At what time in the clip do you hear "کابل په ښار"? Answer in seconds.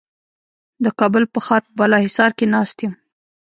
0.99-1.61